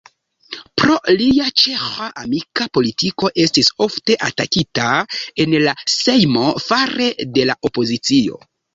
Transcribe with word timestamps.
Pro 0.81 0.95
lia 1.19 1.49
ĉeĥ-amika 1.63 2.67
politiko 2.79 3.31
estis 3.45 3.71
ofte 3.89 4.19
atakita 4.31 4.89
en 5.47 5.57
la 5.69 5.79
sejmo, 6.01 6.51
fare 6.69 7.15
de 7.39 7.51
la 7.53 7.63
opozicio. 7.73 8.47